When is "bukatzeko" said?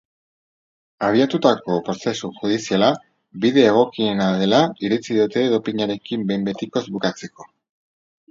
6.97-7.47